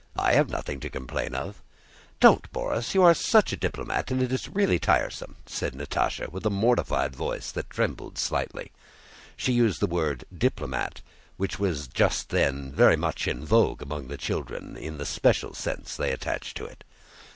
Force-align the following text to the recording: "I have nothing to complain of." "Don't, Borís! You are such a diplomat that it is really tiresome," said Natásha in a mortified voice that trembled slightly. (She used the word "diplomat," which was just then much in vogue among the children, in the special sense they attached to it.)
"I 0.17 0.33
have 0.33 0.49
nothing 0.49 0.79
to 0.79 0.89
complain 0.89 1.35
of." 1.35 1.61
"Don't, 2.19 2.51
Borís! 2.51 2.95
You 2.95 3.03
are 3.03 3.13
such 3.13 3.53
a 3.53 3.55
diplomat 3.55 4.07
that 4.07 4.19
it 4.19 4.31
is 4.31 4.49
really 4.49 4.79
tiresome," 4.79 5.35
said 5.45 5.75
Natásha 5.75 6.27
in 6.35 6.41
a 6.43 6.49
mortified 6.49 7.15
voice 7.15 7.51
that 7.51 7.69
trembled 7.69 8.17
slightly. 8.17 8.71
(She 9.37 9.53
used 9.53 9.79
the 9.79 9.85
word 9.85 10.25
"diplomat," 10.35 11.01
which 11.37 11.59
was 11.59 11.87
just 11.87 12.29
then 12.29 12.73
much 12.99 13.27
in 13.27 13.45
vogue 13.45 13.83
among 13.83 14.07
the 14.07 14.17
children, 14.17 14.75
in 14.75 14.97
the 14.97 15.05
special 15.05 15.53
sense 15.53 15.95
they 15.95 16.11
attached 16.11 16.57
to 16.57 16.65
it.) 16.65 16.83